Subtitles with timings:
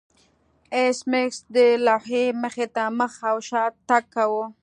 [0.75, 4.43] ایس میکس د لوحې مخې ته مخ او شا تګ کاوه